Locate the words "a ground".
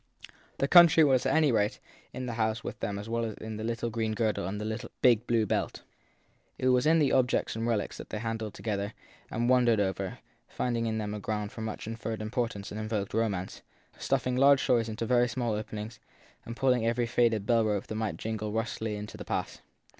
11.13-11.51